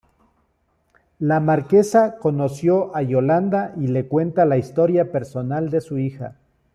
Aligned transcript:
La 1.19 1.39
marquesa, 1.39 2.17
conoció 2.17 2.89
a 2.95 3.03
Yolanda 3.03 3.75
y 3.77 3.85
le 3.85 4.07
cuenta 4.07 4.45
la 4.45 4.57
historia 4.57 5.11
personal 5.11 5.69
de 5.69 5.79
su 5.79 5.99
hija. 5.99 6.37